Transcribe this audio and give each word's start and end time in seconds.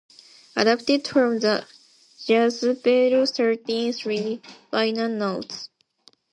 Adapted 0.55 1.07
from 1.07 1.37
the 1.37 1.63
"Jezebel 2.25 3.23
Thirteen 3.27 3.93
Three" 3.93 4.41
liner 4.71 5.07
notes. 5.07 5.69